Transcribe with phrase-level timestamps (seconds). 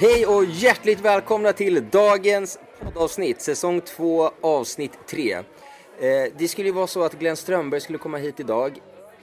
[0.00, 5.32] Hej och hjärtligt välkomna till dagens poddavsnitt, säsong 2, avsnitt 3.
[5.32, 5.42] Eh,
[6.38, 8.78] det skulle ju vara så att Glenn Strömberg skulle komma hit idag.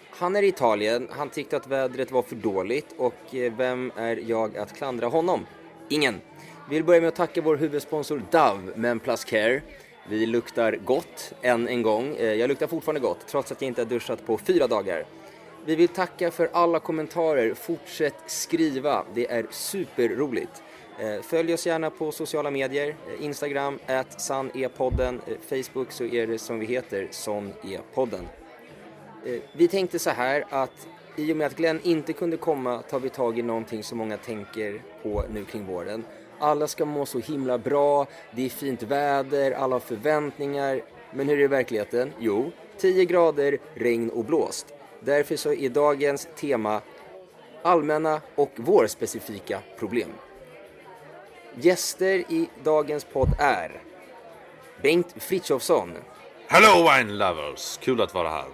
[0.09, 4.23] Han är i Italien, han tyckte att vädret var för dåligt och eh, vem är
[4.27, 5.45] jag att klandra honom?
[5.89, 6.21] Ingen.
[6.69, 9.61] Vi vill börja med att tacka vår huvudsponsor Dove, Men Plus Care.
[10.09, 12.15] Vi luktar gott, än en gång.
[12.15, 15.05] Eh, jag luktar fortfarande gott, trots att jag inte har duschat på fyra dagar.
[15.67, 17.53] Vi vill tacka för alla kommentarer.
[17.53, 20.63] Fortsätt skriva, det är superroligt.
[20.99, 22.95] Eh, följ oss gärna på sociala medier.
[23.07, 25.21] Eh, Instagram, at sanepodden.
[25.27, 28.27] Eh, Facebook så är det som vi heter, Sonepodden.
[29.53, 33.09] Vi tänkte så här att i och med att Glenn inte kunde komma tar vi
[33.09, 36.03] tag i någonting som många tänker på nu kring våren.
[36.39, 40.81] Alla ska må så himla bra, det är fint väder, alla har förväntningar.
[41.13, 42.11] Men hur är det i verkligheten?
[42.19, 44.74] Jo, 10 grader, regn och blåst.
[45.05, 46.81] Därför så är dagens tema
[47.63, 50.09] allmänna och vårspecifika problem.
[51.55, 53.81] Gäster i dagens podd är
[54.81, 55.91] Bengt Frithiofsson,
[56.47, 57.77] Hello wine lovers!
[57.77, 58.45] Kul att vara här.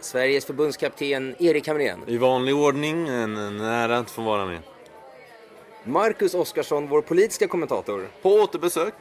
[0.00, 4.60] Sveriges förbundskapten Erik Hamrén, I vanlig ordning, en, ära att få vara med.
[5.84, 8.94] Marcus Oskarsson, vår politiska kommentator, På återbesök.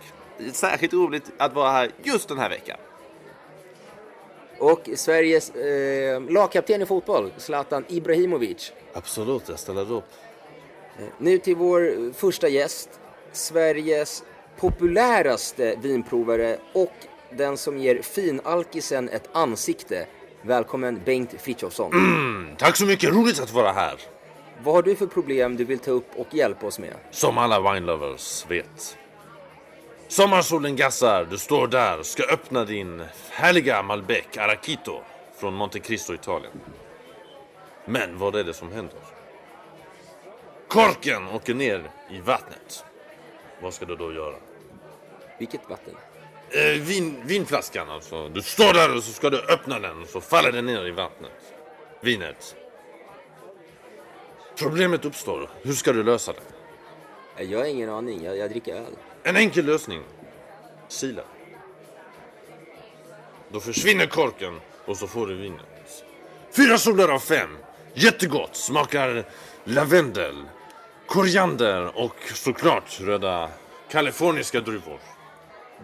[0.54, 2.78] Särskilt roligt att vara här just den här veckan.
[4.62, 8.74] Och Sveriges eh, lagkapten i fotboll, Zlatan Ibrahimovic.
[8.94, 10.04] Absolut, jag ställer upp.
[11.18, 12.90] Nu till vår första gäst,
[13.32, 14.24] Sveriges
[14.60, 16.94] populäraste vinprovare och
[17.32, 20.08] den som ger finalkisen ett ansikte.
[20.42, 21.92] Välkommen Bengt Frithiofsson.
[21.94, 24.00] Mm, tack så mycket, roligt att vara här.
[24.64, 26.94] Vad har du för problem du vill ta upp och hjälpa oss med?
[27.12, 28.98] Som alla wine lovers vet.
[30.12, 35.02] Sommarsolen gassar, du står där, ska öppna din härliga Malbec Arachito
[35.40, 36.52] från Monte Cristo, Italien.
[37.86, 39.00] Men vad är det som händer?
[40.68, 42.86] Korken åker ner i vattnet.
[43.62, 44.36] Vad ska du då göra?
[45.40, 45.96] Vilket vatten?
[46.50, 48.30] Eh, vin, vinflaskan alltså.
[48.30, 50.92] Du står där och så ska du öppna den och så faller den ner i
[50.92, 51.54] vattnet.
[52.02, 52.56] Vinet.
[54.58, 55.50] Problemet uppstår.
[55.62, 56.40] Hur ska du lösa det?
[57.44, 58.96] Eh, Jag har ingen aning, jag, jag dricker öl.
[59.24, 60.04] En enkel lösning.
[60.88, 61.22] Sila.
[63.52, 65.66] Då försvinner korken och så får du vinet.
[66.58, 67.58] Fyra solar av fem.
[67.94, 68.56] Jättegott.
[68.56, 69.24] Smakar
[69.64, 70.36] lavendel,
[71.08, 73.50] koriander och såklart röda
[73.90, 75.00] kaliforniska druvor.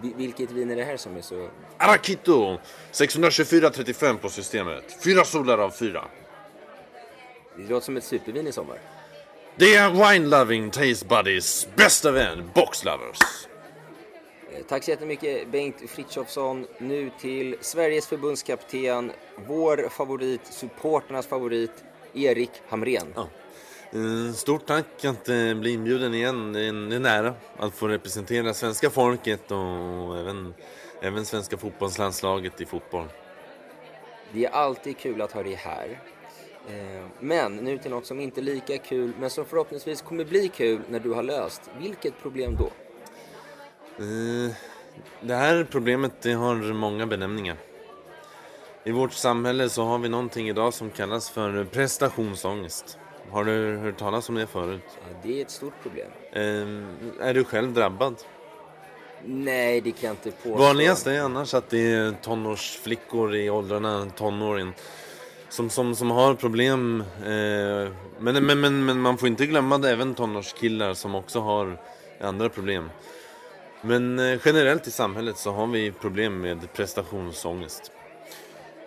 [0.01, 1.49] Vi- Vilket vin är det här som är så...
[1.77, 2.57] Arakito
[2.91, 5.03] 624,35 på systemet.
[5.03, 6.03] Fyra solar av fyra.
[7.57, 8.77] Det låter som ett supervin i sommar.
[9.59, 13.19] Det är Wine Loving Taste Buddies bästa vän, Box Lovers.
[14.53, 16.67] Eh, Tack så jättemycket Bengt Frithiofsson.
[16.77, 19.11] Nu till Sveriges förbundskapten,
[19.47, 21.71] vår favorit, supporternas favorit,
[22.13, 23.13] Erik Hamrén.
[23.15, 23.27] Ja.
[23.91, 26.53] Eh, Stort tack att eh, bli inbjuden igen.
[26.53, 30.53] Det är en, det är en ära att få representera svenska folket och även,
[31.01, 33.07] även svenska fotbollslandslaget i fotboll.
[34.33, 35.99] Det är alltid kul att ha dig här.
[36.67, 40.47] Eh, Men nu till något som inte är lika kul, men som förhoppningsvis kommer bli
[40.49, 41.61] kul när du har löst.
[41.79, 42.65] Vilket problem då?
[44.03, 44.51] Eh,
[45.21, 47.57] Det här problemet det har många benämningar.
[48.83, 52.97] I vårt samhälle så har vi någonting idag som kallas för prestationsångest.
[53.31, 54.81] Har du hört talas om det förut?
[54.87, 56.07] Ja, Det är ett stort problem.
[56.31, 58.15] Eh, Är du själv drabbad?
[59.25, 60.55] Nej, det kan jag inte påstå.
[60.57, 64.73] Vanligast är annars att det är tonårsflickor i åldrarna tonåren
[65.49, 67.03] som, som, som har problem.
[67.19, 71.77] Eh, men, men, men, men man får inte glömma det även tonårskillar som också har
[72.21, 72.89] andra problem.
[73.81, 77.91] Men eh, generellt i samhället så har vi problem med prestationsångest.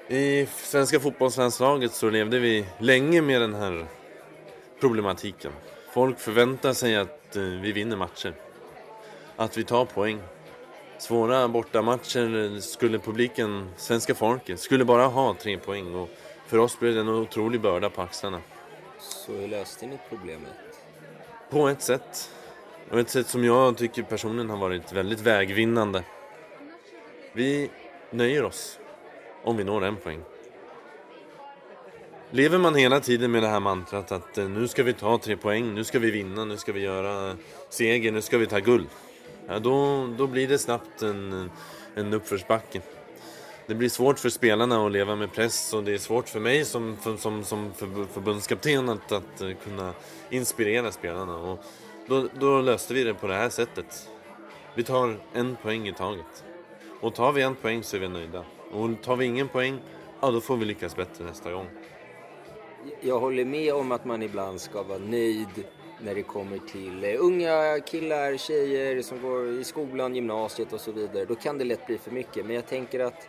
[0.08, 3.86] I svenska fotbollslandslaget så levde vi länge med den här
[4.80, 5.52] problematiken.
[5.94, 8.34] Folk förväntar sig att eh, vi vinner matcher.
[9.36, 10.20] Att vi tar poäng.
[10.98, 15.94] Svåra bortamatcher skulle publiken, svenska folket, skulle bara ha tre poäng.
[15.94, 16.08] Och
[16.50, 18.40] för oss blev det en otrolig börda på axlarna.
[18.98, 20.52] Så hur löste ni problemet?
[21.50, 22.30] På ett sätt.
[22.90, 26.04] Och ett sätt som jag tycker personligen har varit väldigt vägvinnande.
[27.32, 27.70] Vi
[28.10, 28.78] nöjer oss
[29.44, 30.20] om vi når en poäng.
[32.30, 35.36] Lever man hela tiden med det här mantrat att eh, nu ska vi ta tre
[35.36, 37.36] poäng, nu ska vi vinna, nu ska vi göra
[37.68, 38.88] seger, nu ska vi ta guld.
[39.46, 41.50] Ja, då, då blir det snabbt en,
[41.94, 42.80] en uppförsbacke.
[43.70, 46.64] Det blir svårt för spelarna att leva med press och det är svårt för mig
[46.64, 49.92] som, för, som, som för- förbundskapten att, att eh, kunna
[50.30, 51.36] inspirera spelarna.
[51.36, 51.58] Och
[52.06, 54.08] då, då löste vi det på det här sättet.
[54.74, 56.44] Vi tar en poäng i taget.
[57.00, 58.44] Och tar vi en poäng så är vi nöjda.
[58.72, 59.78] Och tar vi ingen poäng,
[60.20, 61.66] ja då får vi lyckas bättre nästa gång.
[63.00, 65.64] jag håller med om att man ibland ska vara nöjd
[66.00, 70.92] när det kommer till eh, unga killar, tjejer som går i skolan, gymnasiet och så
[70.92, 71.24] vidare.
[71.24, 72.46] Då kan det lätt bli för mycket.
[72.46, 73.28] Men jag tänker att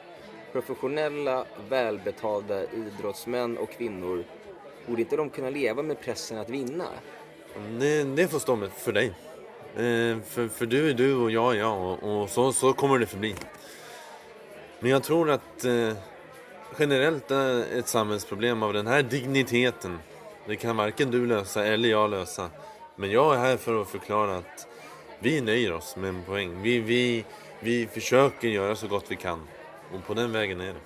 [0.51, 4.23] professionella, välbetalda idrottsmän och kvinnor,
[4.87, 6.85] borde inte de kunna leva med pressen att vinna?
[7.79, 9.13] Det, det får stå med för dig.
[9.75, 12.99] Eh, för, för du är du och jag är jag och, och så, så kommer
[12.99, 13.35] det förbli.
[14.79, 15.93] Men jag tror att eh,
[16.79, 19.99] generellt är ett samhällsproblem av den här digniteten.
[20.47, 22.49] Det kan varken du lösa eller jag lösa.
[22.95, 24.67] Men jag är här för att förklara att
[25.19, 26.61] vi nöjer oss med en poäng.
[26.61, 27.25] Vi, vi,
[27.59, 29.47] vi försöker göra så gott vi kan.
[29.93, 30.79] Och på den vägen är det.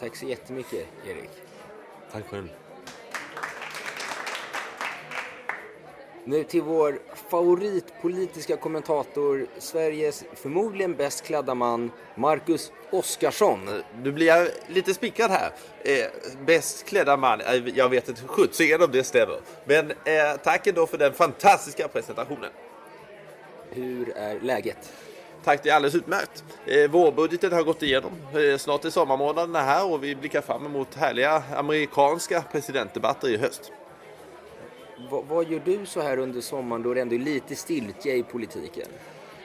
[0.00, 1.30] Tack så jättemycket, Erik.
[2.12, 2.48] Tack själv.
[6.24, 6.98] Nu till vår
[7.30, 13.82] favoritpolitiska kommentator, Sveriges förmodligen bäst klädda man, Marcus Oskarsson.
[14.02, 15.52] Nu blir jag lite spickrad här.
[15.82, 16.06] Eh,
[16.46, 19.40] bäst klädda man, eh, jag vet inte sjuttsingen om det stämmer.
[19.64, 22.50] Men eh, tack ändå för den fantastiska presentationen.
[23.70, 24.92] Hur är läget?
[25.48, 26.44] Tack, det är alldeles utmärkt.
[26.66, 28.12] Eh, vårbudgeten har gått igenom.
[28.34, 33.72] Eh, snart är sommarmånaderna här och vi blickar fram emot härliga amerikanska presidentdebatter i höst.
[35.10, 38.22] Va, vad gör du så här under sommaren då det ändå är lite stiltje i
[38.22, 38.86] politiken?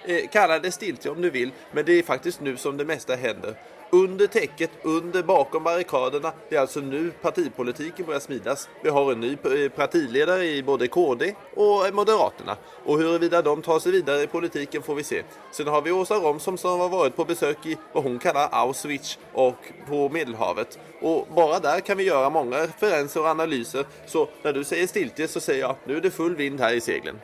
[0.05, 3.15] Eh, kalla det stiltje om du vill, men det är faktiskt nu som det mesta
[3.15, 3.55] händer.
[3.93, 6.31] Under täcket, under bakom barrikaderna.
[6.49, 8.69] Det är alltså nu partipolitiken börjar smidas.
[8.83, 12.57] Vi har en ny eh, partiledare i både KD och Moderaterna.
[12.85, 15.23] Och huruvida de tar sig vidare i politiken får vi se.
[15.51, 19.19] Sen har vi Åsa Romson som har varit på besök i vad hon kallar Auschwitz
[19.33, 19.57] och
[19.87, 20.79] på Medelhavet.
[21.01, 23.85] Och bara där kan vi göra många referenser och analyser.
[24.05, 26.81] Så när du säger stiltje så säger jag nu är det full vind här i
[26.81, 27.19] seglen.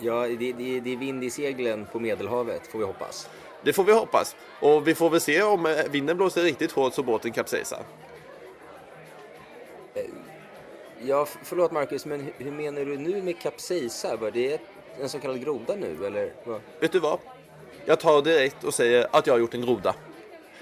[0.00, 3.28] Ja, det, det, det är vind i seglen på Medelhavet får vi hoppas.
[3.62, 4.36] Det får vi hoppas.
[4.60, 7.82] Och vi får väl se om eh, vinden blåser riktigt hårt så båten kapsejsar.
[11.02, 14.16] Ja, förlåt Marcus, men hur menar du nu med kapsejsar?
[14.16, 14.60] Var det
[15.00, 16.32] en så kallad groda nu, eller?
[16.44, 16.60] Vad?
[16.80, 17.18] Vet du vad?
[17.84, 19.94] Jag tar direkt och säger att jag har gjort en groda.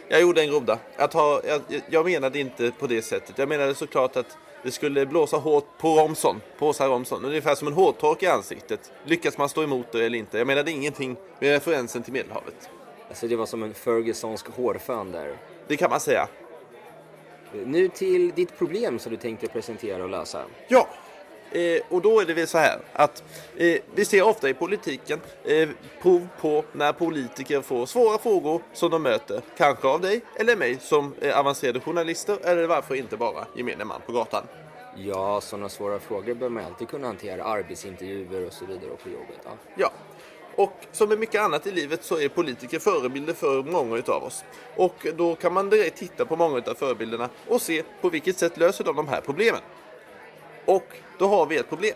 [0.09, 0.79] Jag gjorde en groda.
[0.97, 1.61] Jag, tar, jag,
[1.91, 3.39] jag menade inte på det sättet.
[3.39, 7.25] Jag menade såklart att det skulle blåsa hårt på Romson, på Åsa Romson.
[7.25, 8.93] Ungefär som en hårtork i ansiktet.
[9.05, 10.39] Lyckas man stå emot det eller inte?
[10.39, 12.71] Jag menade ingenting med referensen till Medelhavet.
[13.09, 15.37] Alltså det var som en Fergusonsk hårfön där.
[15.69, 16.29] Det kan man säga.
[17.53, 20.45] Nu till ditt problem som du tänkte presentera och lösa.
[20.69, 20.89] Ja,
[21.53, 23.23] eh, och då är det väl så här att
[23.57, 25.69] eh, vi ser ofta i politiken eh,
[26.03, 29.43] prov på när politiker får svåra frågor som de möter.
[29.57, 34.01] Kanske av dig eller mig som eh, avancerade journalister eller varför inte bara gemene man
[34.07, 34.45] på gatan.
[34.97, 37.45] Ja, sådana svåra frågor bör man alltid kunna hantera.
[37.45, 39.41] Arbetsintervjuer och så vidare och på jobbet.
[39.45, 39.51] Ja.
[39.77, 39.91] Ja,
[40.59, 44.45] och som med mycket annat i livet så är politiker förebilder för många utav oss.
[44.77, 48.57] Och då kan man direkt titta på många utav förebilderna och se på vilket sätt
[48.57, 49.61] löser de de här problemen.
[50.65, 50.87] Och
[51.19, 51.95] då har vi ett problem.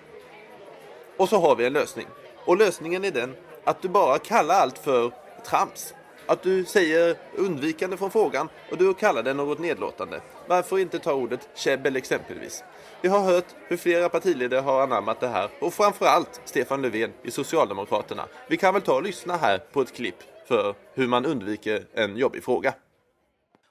[1.17, 2.07] Och så har vi en lösning.
[2.45, 5.13] Och lösningen är den att du bara kallar allt för
[5.47, 5.95] trams.
[6.27, 10.21] Att du säger undvikande från frågan och du kallar det något nedlåtande.
[10.47, 12.65] Varför inte ta ordet käbbel exempelvis?
[13.03, 17.31] Vi har hört hur flera partiledare har anammat det här och framförallt Stefan Löfven i
[17.31, 18.29] Socialdemokraterna.
[18.49, 20.17] Vi kan väl ta och lyssna här på ett klipp
[20.47, 22.75] för hur man undviker en jobbig fråga.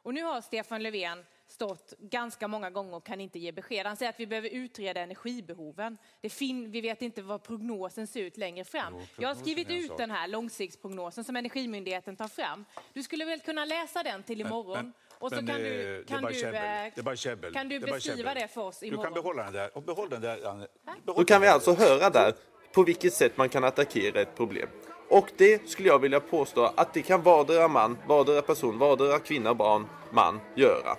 [0.04, 3.86] Och nu har Stefan Löfven stått ganska många gånger och kan inte ge besked.
[3.86, 5.98] Han säger att vi behöver utreda energibehoven.
[6.22, 8.94] Det fin vi vet inte vad prognosen ser ut längre fram.
[9.18, 12.66] Jag har skrivit ut den här långsiktsprognosen som Energimyndigheten tar fram.
[12.94, 14.78] Du skulle väl kunna läsa den till imorgon?
[14.78, 16.56] Men- och så men, kan eh, du, kan du, käbbel.
[16.56, 17.54] eh, Det är bara käbbel.
[17.54, 19.04] kan du Det beskriva det för oss Du imorgon?
[19.04, 19.70] kan behålla den där.
[19.78, 20.68] Och behåll den där, Anne.
[21.06, 22.34] Behåll Då kan vi alltså höra där
[22.74, 24.70] på vilket sätt man kan attackera ett problem.
[25.10, 29.54] Och det skulle jag vilja påstå att det kan vardera man, vardera person, vardera kvinna,
[29.54, 30.98] barn, man göra.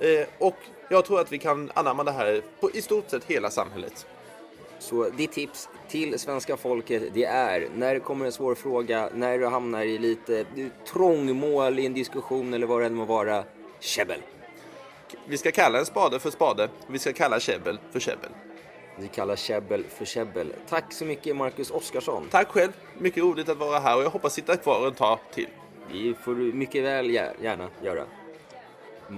[0.00, 0.56] Eh, och
[0.88, 4.06] jag tror att vi kan anamma det här på i stort sett hela samhället.
[4.82, 9.38] Så ditt tips till svenska folket det är när det kommer en svår fråga, när
[9.38, 10.44] du hamnar i lite
[10.92, 13.44] trångmål i en diskussion eller vad det än må vara,
[13.80, 14.20] käbbel.
[15.26, 18.30] Vi ska kalla en spade för spade, vi ska kalla käbbel för käbbel.
[18.98, 20.52] Vi kallar käbbel för käbbel.
[20.68, 22.26] Tack så mycket Marcus Oskarsson.
[22.30, 25.48] Tack själv, mycket roligt att vara här och jag hoppas sitta kvar ett tag till.
[25.92, 28.04] Det får du mycket väl gär- gärna göra.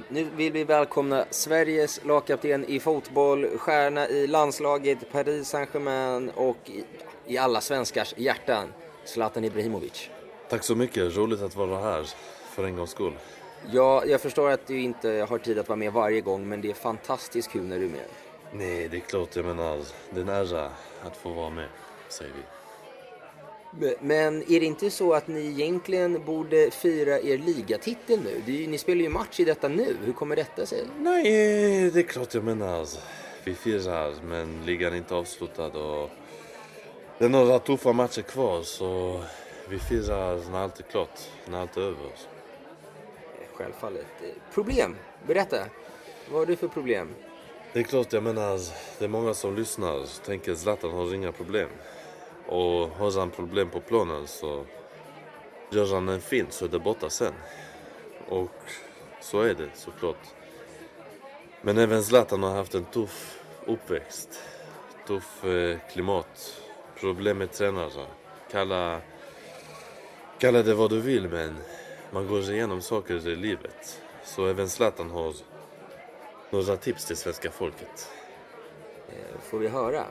[0.09, 6.85] Nu vill vi välkomna Sveriges lagkapten i fotboll, stjärna i landslaget, Paris Saint-Germain och i,
[7.27, 8.69] i alla svenskars hjärtan,
[9.05, 10.11] Zlatan Ibrahimovic.
[10.49, 12.07] Tack så mycket, roligt att vara här
[12.51, 13.13] för en gångs skull.
[13.71, 16.71] Ja, jag förstår att du inte har tid att vara med varje gång, men det
[16.71, 18.07] är fantastiskt kul när du är med.
[18.53, 19.79] Nej, det är klart, jag menar,
[20.11, 20.71] det är en ära
[21.03, 21.69] att få vara med,
[22.09, 22.64] säger vi.
[24.01, 28.53] Men- är det inte så att ni egentligen borde fira er ligatitel nu?
[28.53, 29.97] Ju, ni spelar ju match i detta nu.
[30.05, 30.85] Hur kommer detta sig?
[30.99, 32.87] Nej, det är klart jag menar.
[33.45, 36.11] Vi firar, men ligan är inte avslutad och
[37.19, 39.21] det är några tuffa matcher kvar så
[39.69, 42.11] vi firar när allt är klart, när allt är över.
[43.55, 44.07] Självfallet.
[44.55, 44.97] Problem?
[45.27, 45.57] Berätta.
[46.31, 47.09] Vad har du för problem?
[47.73, 48.61] Det är klart, jag menar,
[48.99, 51.69] det är många som lyssnar och tänker Zlatan har inga problem.
[52.47, 54.65] Och har han problem på planen så
[55.71, 57.35] gör han en fin så är det borta sen.
[58.29, 58.51] Och
[59.21, 60.35] så är det såklart.
[61.63, 64.41] Men även Zlatan har haft en tuff uppväxt.
[65.07, 66.63] Tuff eh, klimat.
[67.01, 68.07] Problem med tränare.
[68.51, 69.01] Kalla,
[70.39, 71.57] kalla det vad du vill men
[72.11, 74.03] man går igenom saker i livet.
[74.25, 75.35] Så även Zlatan har
[76.51, 78.11] några tips till svenska folket.
[79.09, 80.05] Eh, får vi höra?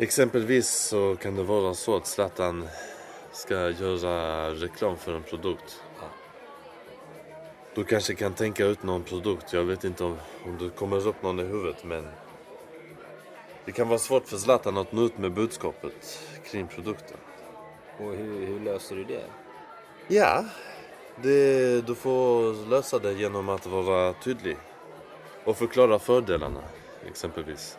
[0.00, 2.68] Exempelvis så kan det vara så att Zlatan
[3.32, 5.82] ska göra reklam för en produkt.
[7.74, 9.52] Du kanske kan tänka ut någon produkt.
[9.52, 12.08] Jag vet inte om, om det kommer upp någon i huvudet men
[13.64, 16.18] det kan vara svårt för Zlatan att nå ut med budskapet
[16.50, 17.16] kring produkten.
[17.98, 19.24] Och hur, hur löser du det?
[20.08, 20.44] Ja,
[21.22, 24.56] det, du får lösa det genom att vara tydlig
[25.44, 26.62] och förklara fördelarna
[27.06, 27.78] exempelvis.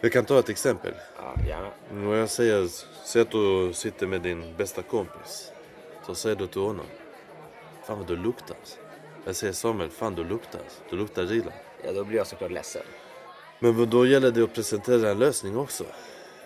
[0.00, 0.94] Jag kan ta ett exempel.
[1.16, 1.70] Ja, gärna.
[1.90, 2.68] Om jag säger,
[3.04, 5.52] säg att du sitter med din bästa kompis.
[6.06, 6.86] Så säger du till honom.
[7.84, 8.56] Fan vad du luktar.
[9.24, 10.60] Jag säger Samuel, fan du luktar.
[10.90, 11.52] Du luktar illa.
[11.84, 12.82] Ja, då blir jag såklart ledsen.
[13.58, 15.84] Men då gäller det att presentera en lösning också.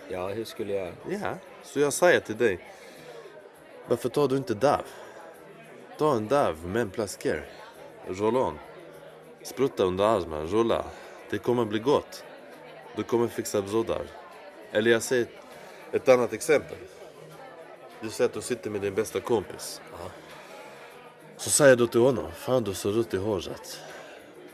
[0.09, 0.93] Ja, hur skulle jag...
[1.09, 1.33] Ja,
[1.63, 2.59] så jag säger till dig.
[3.87, 4.85] Varför tar du inte DAV?
[5.97, 7.49] Ta en DAV med en plasker.
[8.07, 8.59] Roll on.
[9.43, 10.85] Sprutta under armen, rulla.
[11.29, 12.23] Det kommer bli gott.
[12.95, 14.01] Du kommer fixa broddar.
[14.71, 15.27] Eller jag säger
[15.91, 16.77] ett annat exempel.
[18.01, 19.81] Du säger att du sitter med din bästa kompis.
[21.37, 22.31] Så säger du till honom.
[22.31, 23.79] Fan du ser ut i håret.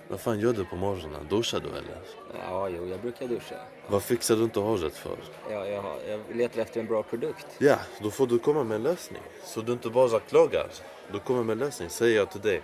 [0.08, 1.28] Vad fan gör du på morgonen?
[1.30, 1.98] Duschar du eller?
[2.46, 3.56] Ja, jo, jag brukar duscha.
[3.88, 5.18] Vad fixar du inte håret för?
[5.50, 7.48] Jag, jag, har- jag letar efter en bra produkt.
[7.58, 9.22] Ja, då får du komma med en lösning.
[9.44, 10.68] Så du inte bara klagar.
[11.12, 12.62] Du kommer med en lösning, säger jag till dig.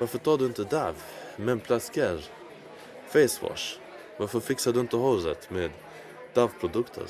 [0.00, 0.94] Varför tar du inte DAV
[1.36, 2.24] med en plasker?
[3.08, 3.78] Face wash.
[4.18, 5.70] Varför fixar du inte håret med
[6.34, 7.04] DAV-produkter?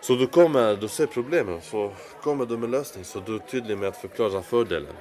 [0.00, 1.92] Så du kommer, du ser problemen, så
[2.22, 3.04] kommer du med lösning.
[3.04, 4.94] Så du är tydlig med att förklara fördelen.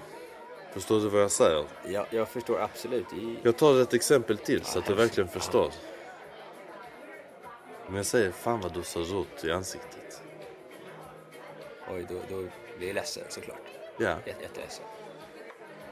[0.74, 1.66] Förstår du vad jag säger?
[1.88, 3.14] Ja, jag förstår absolut.
[3.14, 5.72] I, Jag tar ett exempel till så att du verkligen förstår.
[7.88, 10.22] Om jag säger fan vad du ser rött i ansiktet.
[11.94, 12.44] oj, då, då
[12.78, 13.62] blir jag ledsen såklart.
[13.98, 14.10] Ja.
[14.26, 14.86] Jätte- Jätteledsen.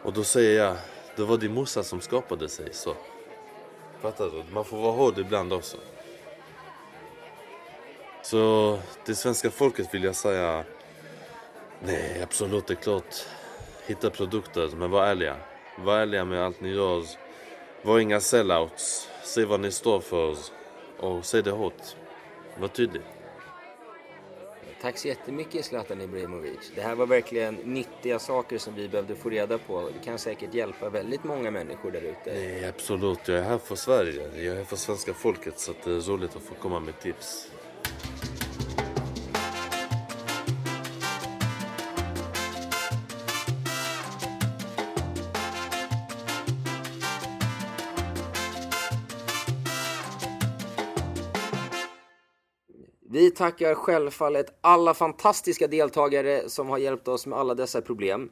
[0.04, 0.76] Och då säger jag,
[1.16, 2.96] det var din morsa som skapade sig så.
[4.06, 4.44] Fattar du?
[4.54, 5.78] Man får vara hård ibland också.
[8.22, 10.64] Så till svenska folket vill jag säga,
[11.84, 13.16] nej absolut det är klart.
[13.86, 15.36] Hitta produkter, men var ärliga.
[15.78, 17.04] Var ärliga med allt ni gör.
[17.82, 19.10] Var inga sellouts.
[19.24, 20.36] Se vad ni står för.
[21.00, 21.96] Och säg det hårt.
[22.60, 23.02] Var tydlig.
[24.86, 26.72] Tack så jättemycket Zlatan Ibrahimovic.
[26.76, 29.90] Det här var verkligen nyttiga saker som vi behövde få reda på.
[30.00, 32.34] Det kan säkert hjälpa väldigt många människor där ute.
[32.34, 33.28] Nej, absolut.
[33.28, 34.30] Jag är här för Sverige.
[34.36, 35.60] Jag är här för svenska folket.
[35.60, 37.52] Så det är roligt att få komma med tips.
[53.10, 58.32] Vi tackar självfallet alla fantastiska deltagare som har hjälpt oss med alla dessa problem.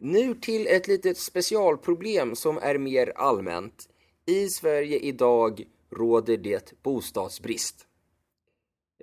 [0.00, 3.88] Nu till ett litet specialproblem som är mer allmänt.
[4.26, 7.86] I Sverige idag råder det bostadsbrist.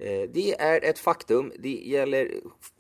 [0.01, 1.51] Eh, det är ett faktum.
[1.59, 2.31] Det gäller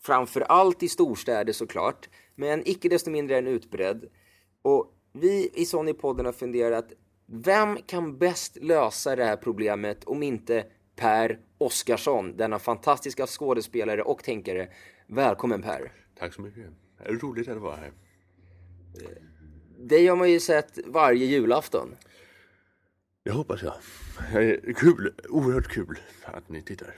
[0.01, 4.05] framför allt i storstäder såklart, men icke desto mindre är den utbredd.
[4.61, 6.93] Och vi i Sony-podden har funderat,
[7.27, 10.65] vem kan bäst lösa det här problemet om inte
[10.95, 14.69] Per Oskarsson, denna fantastiska skådespelare och tänkare.
[15.07, 15.91] Välkommen Per!
[16.19, 16.65] Tack så mycket.
[16.99, 17.91] Är det roligt att vara här?
[19.79, 21.95] Det har man ju sett varje julafton.
[23.23, 23.73] Jag hoppas jag.
[24.75, 26.95] Kul, oerhört kul att ni tittar.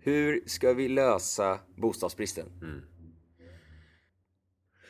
[0.00, 2.46] Hur ska vi lösa bostadsbristen?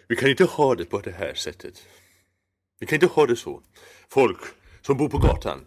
[0.09, 1.88] Vi kan inte ha det på det här sättet.
[2.78, 3.62] Vi kan inte ha det så.
[4.09, 4.38] Folk
[4.81, 5.64] som bor på gatan.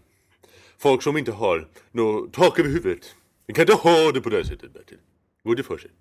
[0.78, 3.16] Folk som inte har något tak över huvudet.
[3.46, 5.00] Vi kan inte ha det på det här sättet Bertil.
[5.44, 5.92] Går det för sig?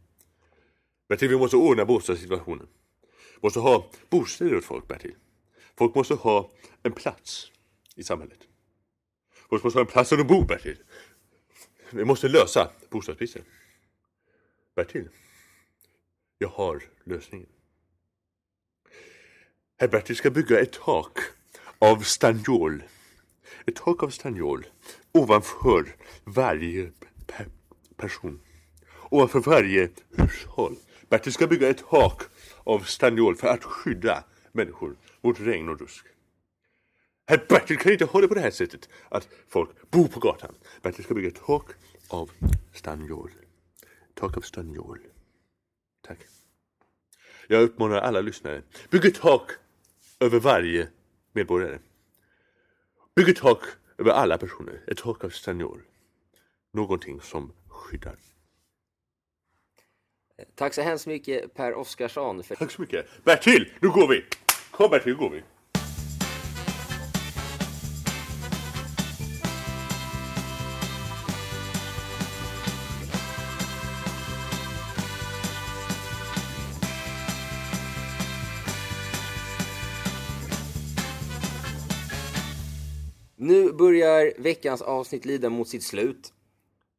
[1.08, 2.68] Bertil, vi måste ordna bostadssituationen.
[3.34, 5.14] Vi måste ha bostäder åt folk Bertil.
[5.78, 6.50] Folk måste ha
[6.82, 7.52] en plats
[7.94, 8.38] i samhället.
[9.48, 10.78] Folk måste ha en plats där de bor Bertil.
[11.90, 13.42] Vi måste lösa bostadsbristen.
[14.74, 15.08] Bertil,
[16.38, 17.48] jag har lösningen.
[19.78, 21.18] Herr Bertil ska bygga ett tak
[21.78, 22.82] av stanniol.
[23.66, 24.66] Ett tak av stanniol
[25.12, 26.92] ovanför varje
[27.26, 27.44] pe
[27.96, 28.40] person.
[29.10, 30.76] Ovanför varje hushåll.
[31.08, 32.22] Bertil ska bygga ett tak
[32.64, 36.06] av stanniol för att skydda människor mot regn och rusk.
[37.26, 40.54] Herr Bertil kan inte hålla på det här sättet att folk bor på gatan.
[40.82, 41.70] Bertil ska bygga ett tak
[42.08, 42.30] av
[42.72, 43.30] stanniol.
[44.14, 44.98] Tak av stanniol.
[46.06, 46.18] Tack.
[47.48, 48.62] Jag uppmanar alla lyssnare.
[48.90, 49.50] Bygg ett tak
[50.20, 50.88] över varje
[51.32, 51.78] medborgare.
[53.16, 53.62] Bygg ett tak
[53.98, 54.80] över alla personer.
[54.86, 55.82] Ett tak av stanniol.
[56.72, 58.16] Någonting som skyddar.
[60.54, 62.42] Tack så hemskt mycket Per Oskarsson.
[62.42, 62.54] För...
[62.54, 63.24] Tack så mycket.
[63.24, 64.24] Bertil, nu går vi!
[64.70, 65.42] Kom Bertil, nu går vi.
[83.46, 86.32] Nu börjar veckans avsnitt lida mot sitt slut.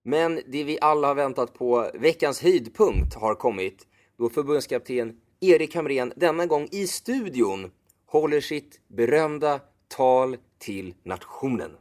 [0.04, 3.88] Men det vi alla har väntat på, veckans höjdpunkt, har kommit
[4.18, 7.72] då förbundskapten Erik Hamrén denna gång i studion
[8.06, 11.72] håller sitt berömda tal till nationen.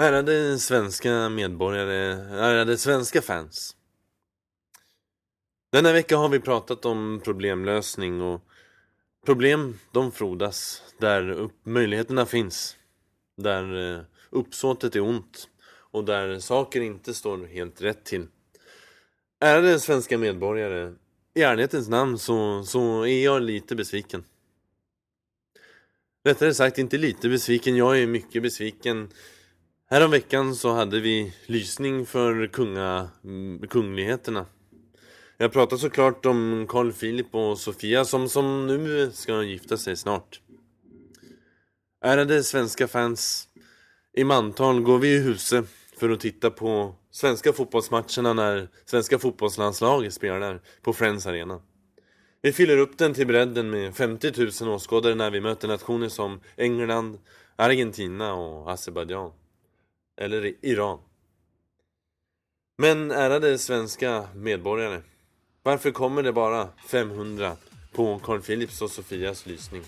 [0.00, 3.76] Ärade svenska medborgare, ärade svenska fans.
[5.72, 8.40] Denna vecka har vi pratat om problemlösning och
[9.24, 12.76] problem, de frodas där upp, möjligheterna finns.
[13.36, 14.00] Där eh,
[14.30, 15.48] uppsåtet är ont
[15.94, 18.26] och där saker inte står helt rätt till.
[19.40, 20.92] Ärade svenska medborgare,
[21.34, 24.24] i ärlighetens namn så, så är jag lite besviken.
[26.24, 29.08] Rättare sagt inte lite besviken, jag är mycket besviken.
[29.90, 34.46] Häromveckan så hade vi lysning för kunga, mm, kungligheterna.
[35.38, 40.40] Jag pratar såklart om Carl Philip och Sofia som, som nu ska gifta sig snart.
[42.04, 43.48] Ärade svenska fans,
[44.12, 45.64] i mantal går vi i huset
[45.98, 51.60] för att titta på svenska fotbollsmatcherna när svenska fotbollslandslaget spelar på Friends Arena.
[52.42, 56.40] Vi fyller upp den till bredden med 50 000 åskådare när vi möter nationer som
[56.56, 57.18] England,
[57.56, 59.32] Argentina och Azerbajdzjan.
[60.20, 60.98] Eller Iran.
[62.78, 65.02] Men ärade svenska medborgare,
[65.64, 67.56] varför kommer det bara 500
[67.92, 69.82] på Carl Philips och Sofias lysning?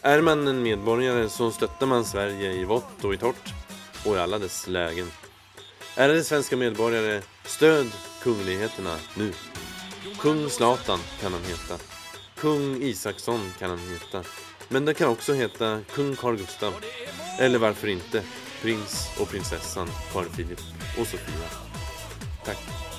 [0.00, 3.52] Är man en medborgare så stöttar man Sverige i vått och i torrt
[4.06, 5.10] och i alla dess lägen.
[5.96, 7.86] Ärade svenska medborgare, stöd
[8.22, 9.32] kungligheterna nu.
[10.20, 11.84] Kung Zlatan kan han heta.
[12.36, 14.28] Kung Isaksson kan han heta.
[14.68, 16.74] Men det kan också heta Kung Carl Gustaf.
[17.40, 18.22] Eller varför inte
[18.62, 20.60] Prins och prinsessan Carl Philip
[20.98, 21.48] och Sofia.
[22.44, 22.91] Tack.